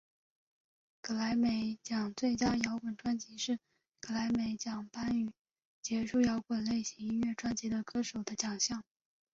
[1.01, 3.59] 葛莱美奖最佳摇滚专辑是
[3.99, 5.31] 葛莱美奖颁予
[5.79, 8.83] 杰出摇滚类型音乐专辑的歌手的奖项。